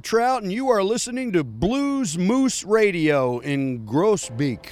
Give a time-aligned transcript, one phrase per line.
[0.00, 4.70] Trout, and you are listening to Blues Moose Radio in Groesbeek.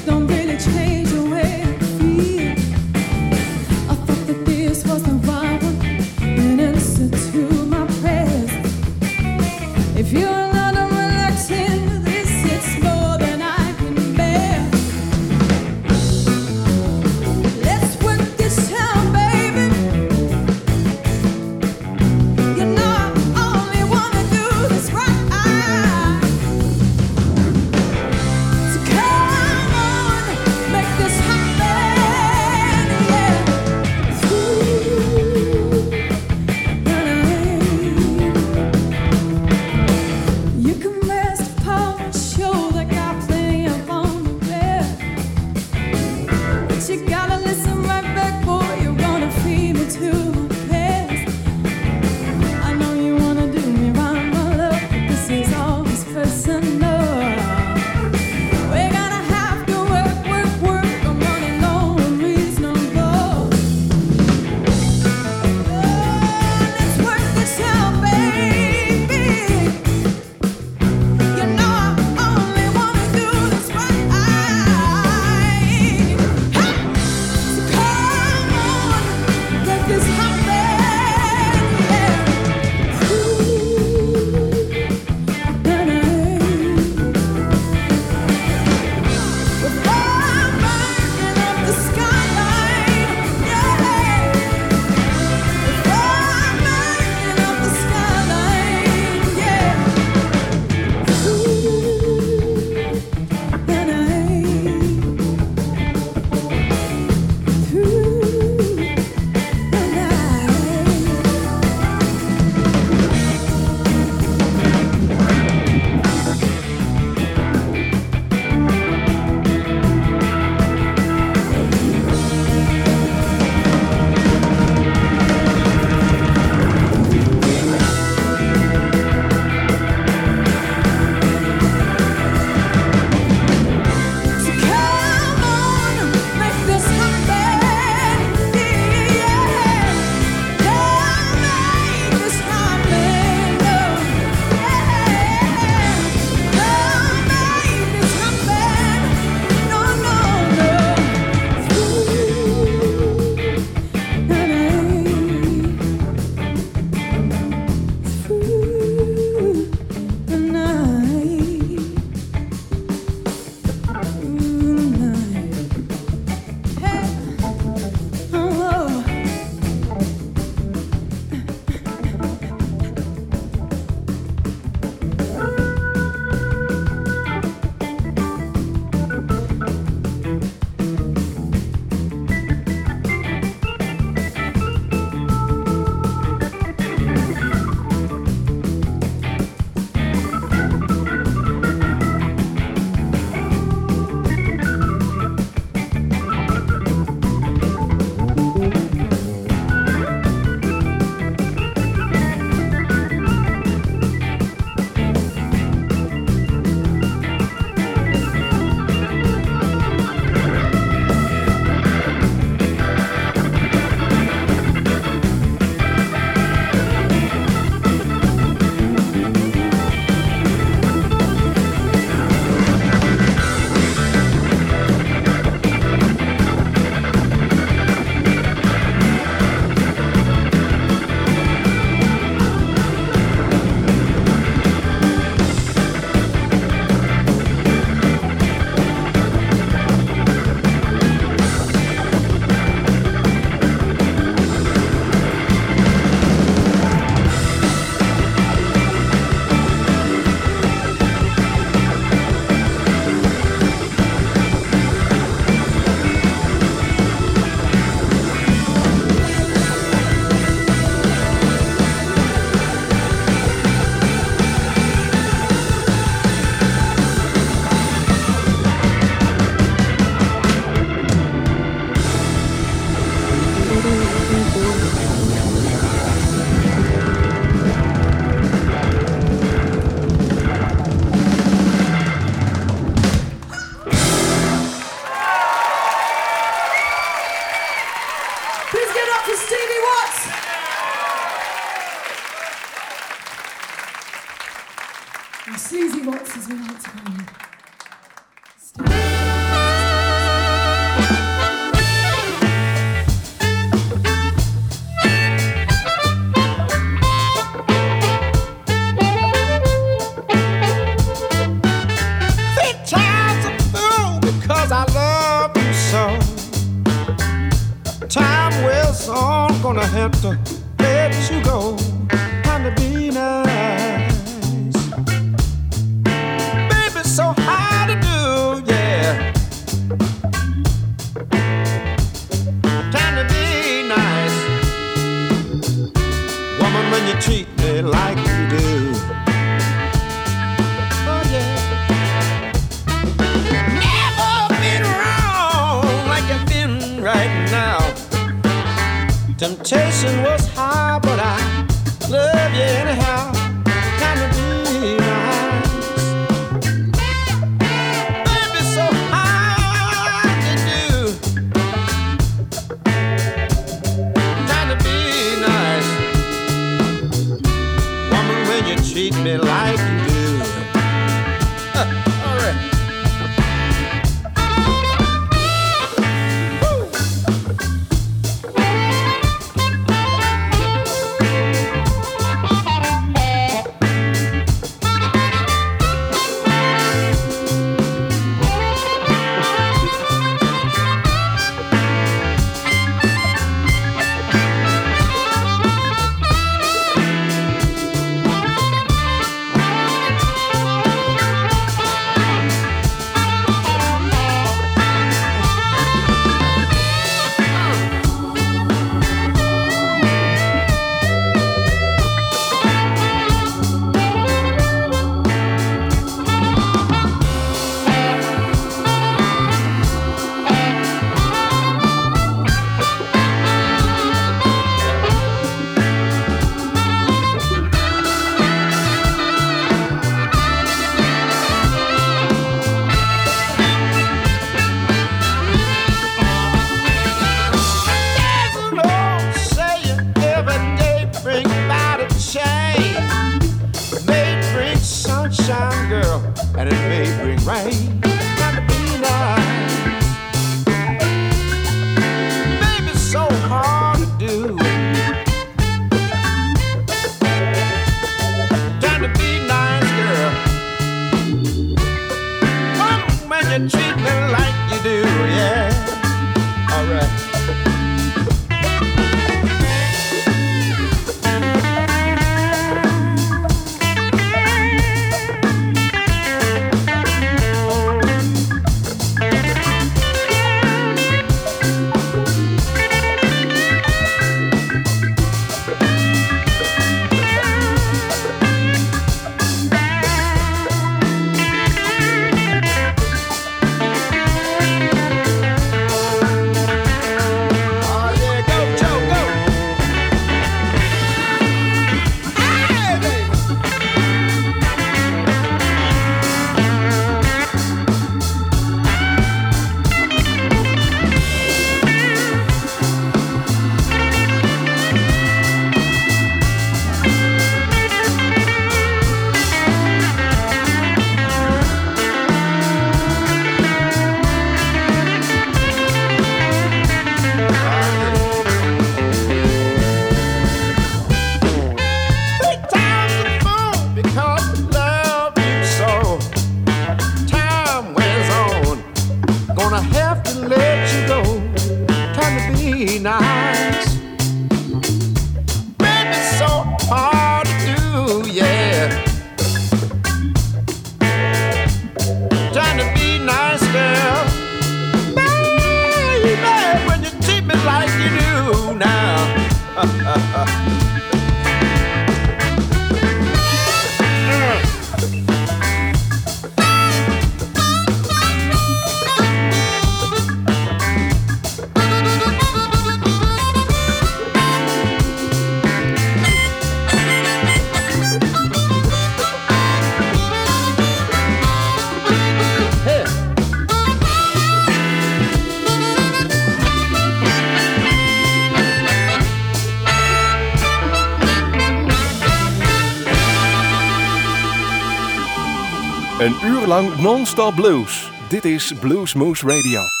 [596.81, 598.11] Lang non-stop blues.
[598.29, 600.00] Dit is Blues Moose Radio.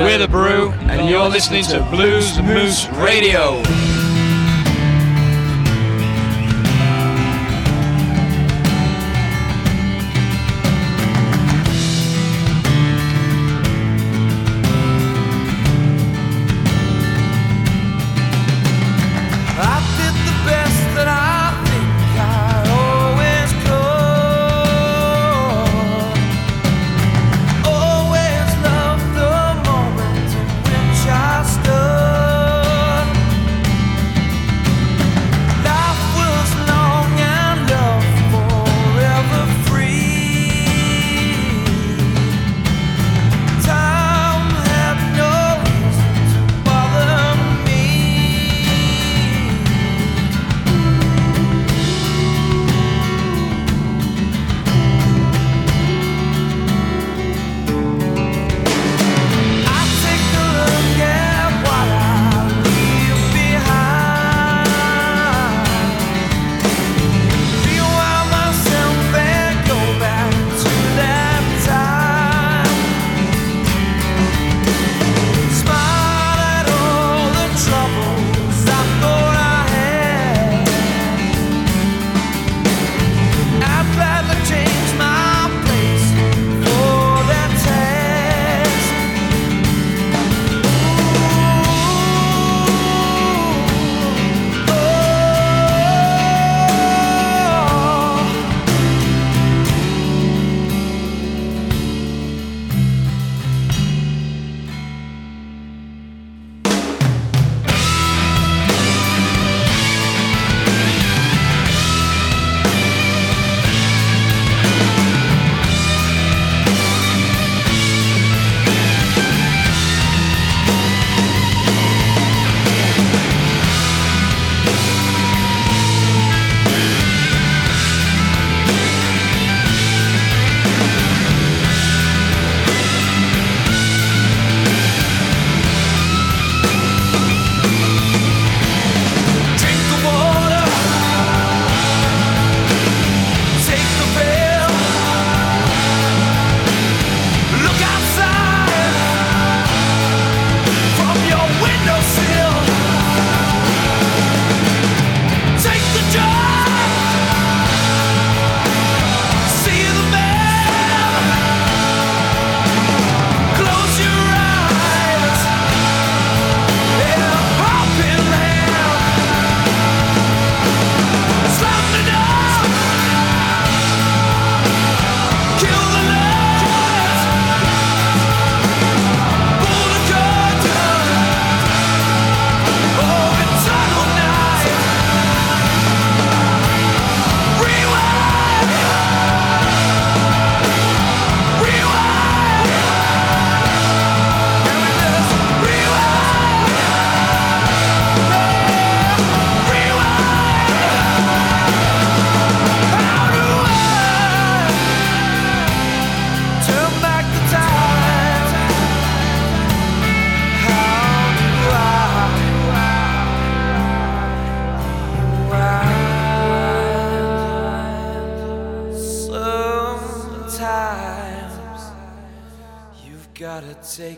[0.00, 3.62] We're the Brew, and you're listening to Blues Moose Radio.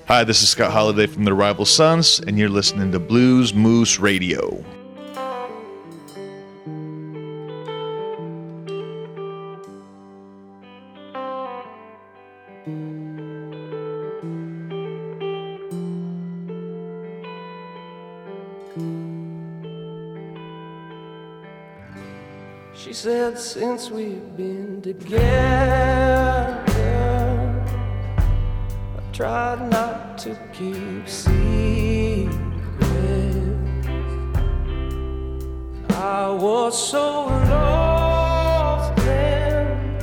[0.07, 3.99] Hi, this is Scott Holiday from the Rival Sons, and you're listening to Blues Moose
[3.99, 4.65] Radio.
[22.75, 26.70] She said, since we've been together.
[29.13, 32.37] Tried not to keep secrets.
[35.91, 39.99] I was so lost then.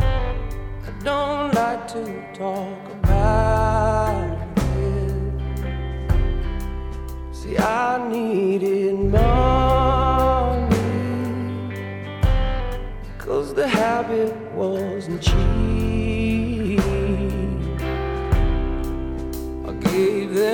[0.00, 4.36] I don't like to talk about
[4.76, 5.32] it.
[7.32, 10.68] See, I needed money,
[13.16, 15.47] cause the habit wasn't cheap.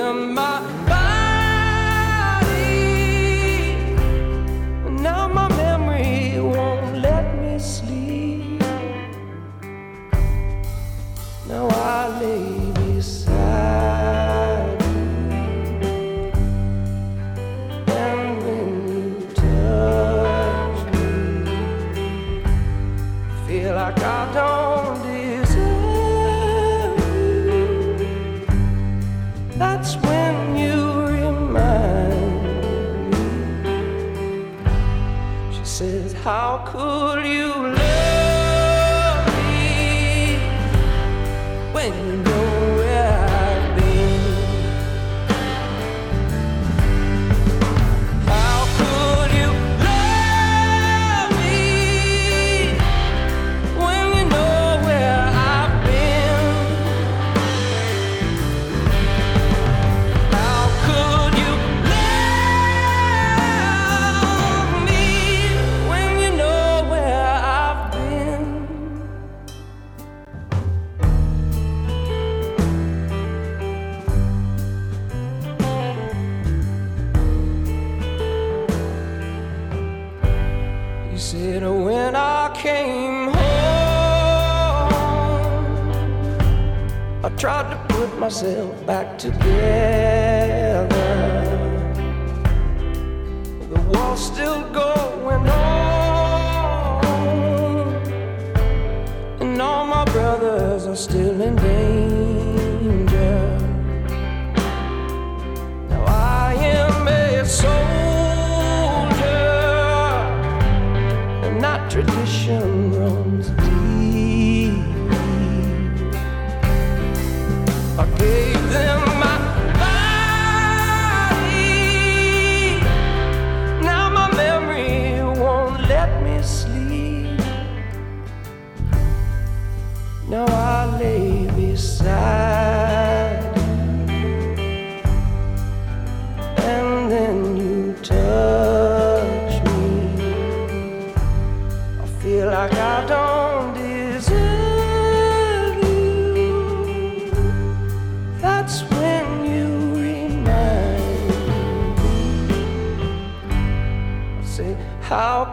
[0.05, 0.34] some
[35.65, 40.37] says, How could you love me
[41.73, 42.44] when you know?
[88.25, 90.89] myself back together.
[93.69, 97.05] The war's still going on,
[99.41, 102.14] and all my brothers are still in danger.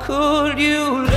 [0.03, 1.12] could you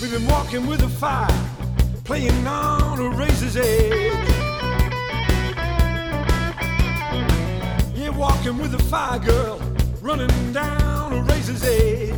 [0.00, 1.26] We've been walking with the fire,
[2.04, 4.28] playing on a razor's edge.
[7.96, 9.60] Yeah, walking with the fire, girl,
[10.00, 12.10] running down a razor's edge.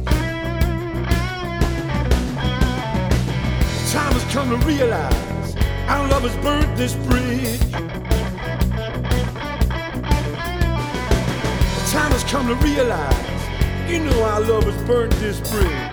[3.74, 5.56] The time has come to realize
[5.88, 7.60] our love has burnt this bridge.
[11.70, 13.48] The time has come to realize,
[13.88, 15.89] you know, our love has burnt this bridge.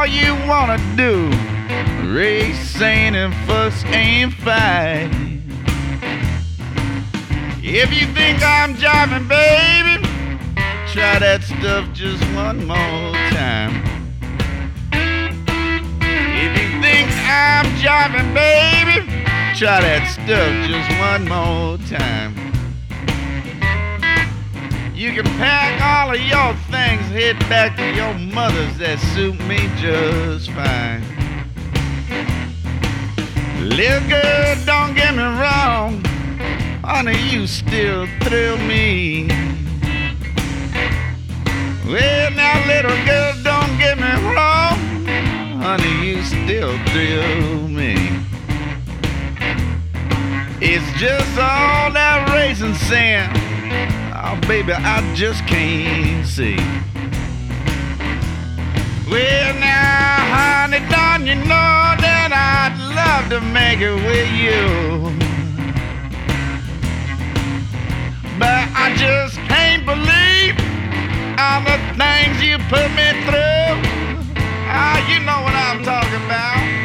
[0.00, 1.28] all you wanna do.
[2.08, 5.10] Racing and fuss and fight.
[7.62, 10.02] If you think I'm jiving, baby,
[10.90, 13.74] try that stuff just one more time.
[16.44, 19.06] If you think I'm jiving, baby,
[19.54, 22.39] try that stuff just one more time.
[25.00, 29.56] You can pack all of your things, head back to your mother's that suit me
[29.80, 31.00] just fine.
[33.66, 36.04] Little girl, don't get me wrong,
[36.84, 39.28] honey, you still thrill me.
[41.88, 44.76] Well, now, little girl, don't get me wrong,
[45.62, 47.96] honey, you still thrill me.
[50.60, 53.50] It's just all that racing sand.
[54.22, 56.56] Oh, baby, I just can't see.
[59.08, 65.08] Well, now, honey, don't you know that I'd love to make it with you?
[68.38, 70.52] But I just can't believe
[71.40, 73.72] all the things you put me through.
[74.68, 76.79] Ah, you know what I'm talking about.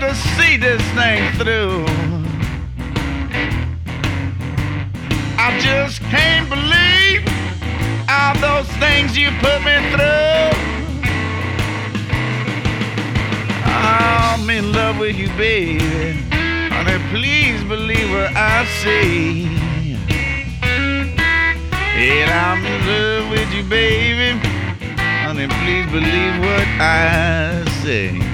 [0.00, 1.84] To see this thing through.
[5.36, 7.20] I just can't believe
[8.08, 10.50] all those things you put me through.
[13.66, 16.12] I'm in love with you, baby.
[16.72, 19.44] Honey, please believe what I say.
[21.96, 24.38] And I'm in love with you, baby.
[25.24, 28.29] Honey, please believe what I say.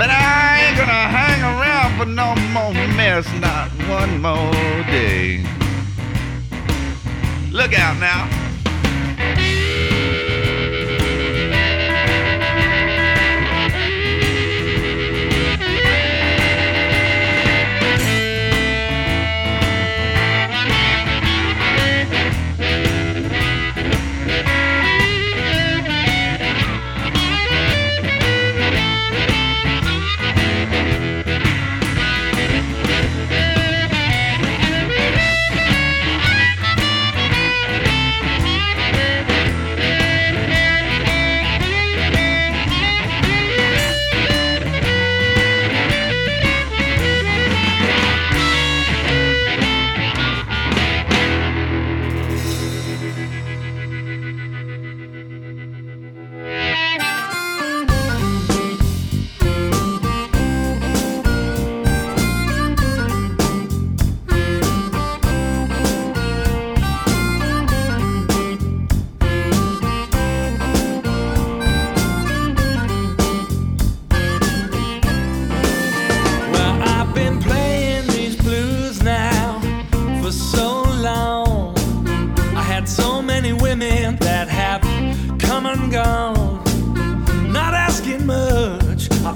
[0.00, 5.44] But I ain't gonna hang around for no more mess, not one more day.
[7.52, 8.39] Look out now.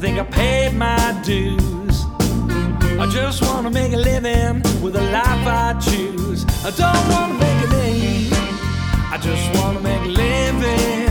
[0.05, 2.05] Think I paid my dues.
[3.01, 6.45] I just wanna make a living with the life I choose.
[6.63, 8.33] I don't wanna make a name,
[9.15, 11.04] I just wanna make a living.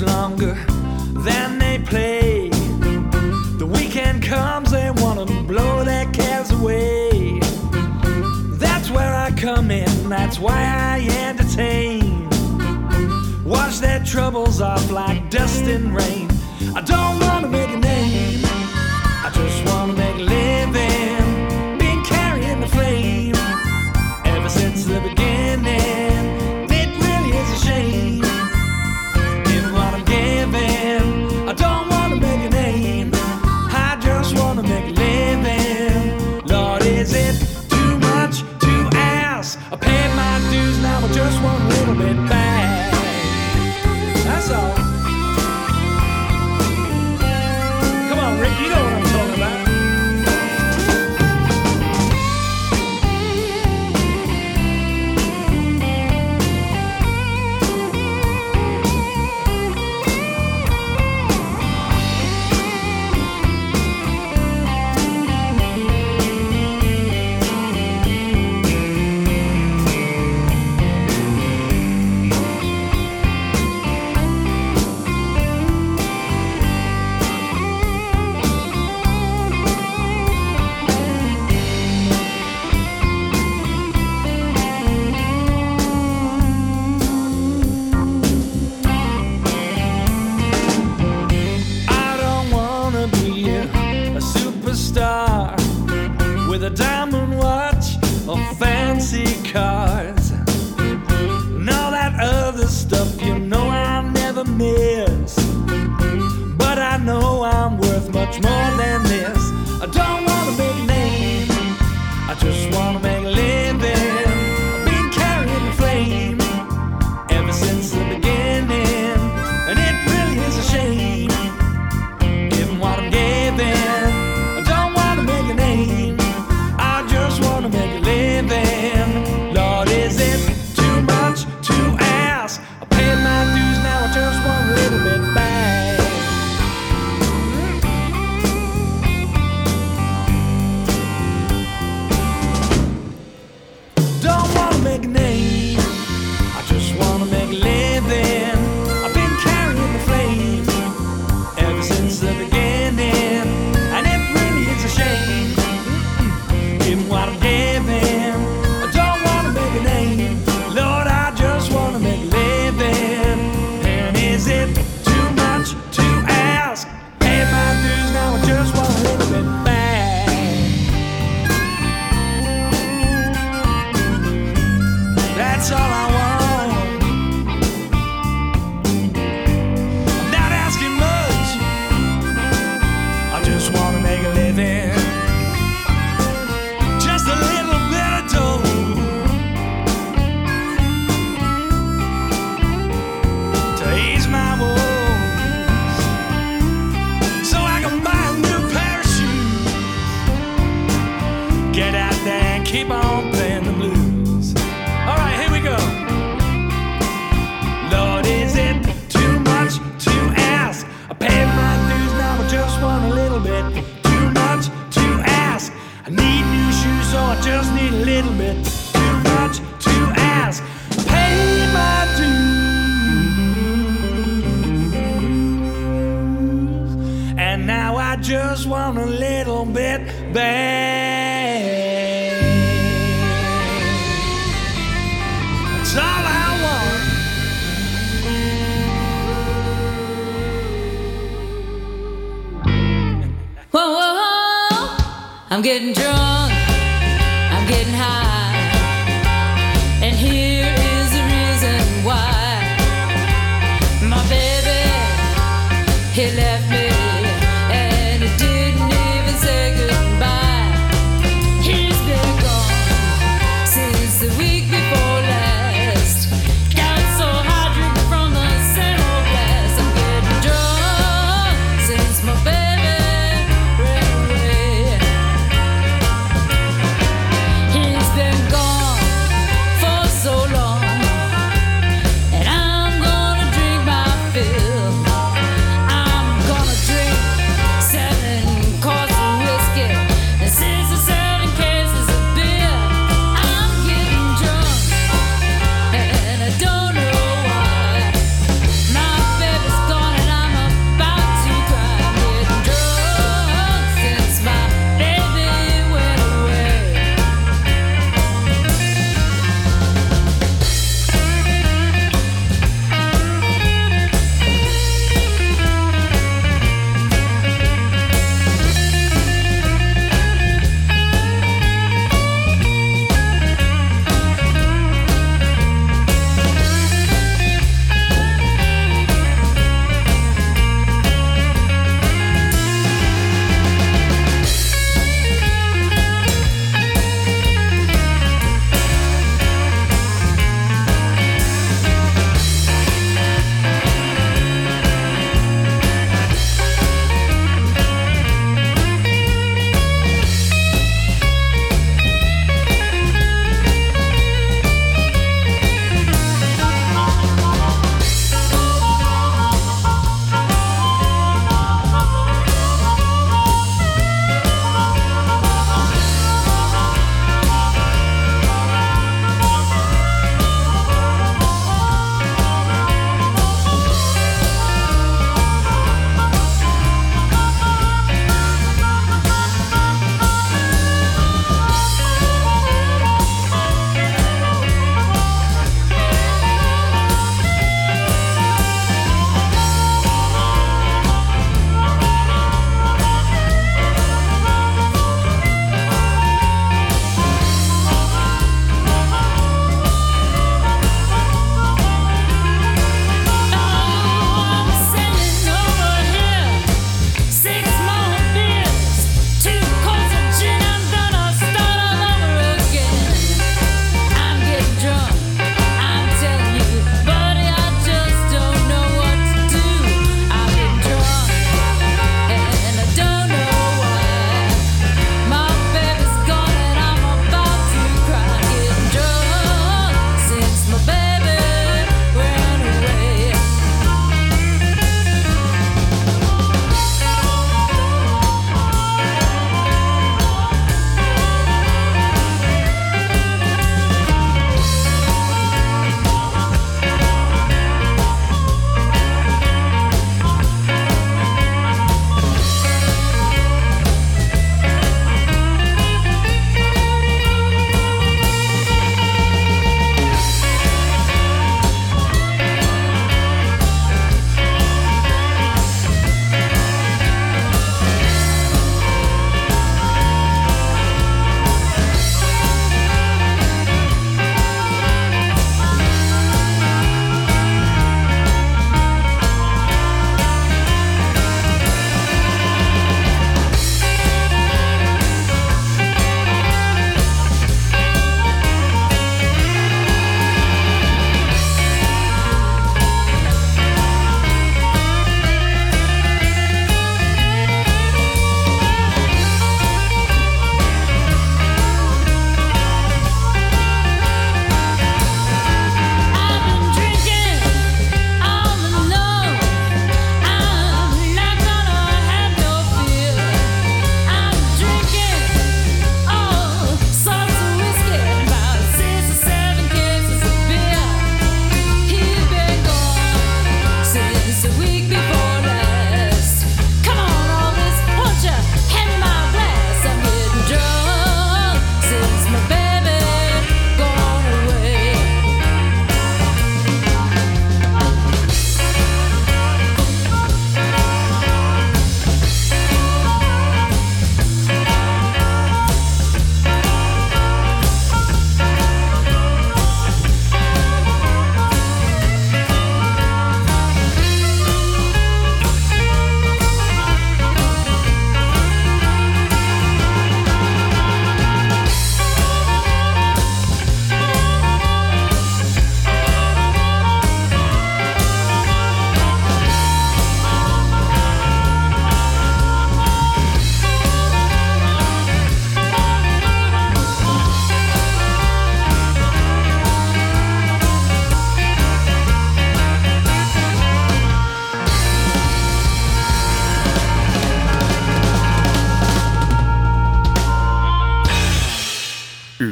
[0.00, 0.54] Longer
[1.24, 2.48] than they play.
[3.58, 7.40] The weekend comes, they wanna blow their cares away.
[8.58, 10.60] That's where I come in, that's why
[10.94, 12.28] I entertain.
[13.44, 16.27] Wash their troubles off like dust and rain.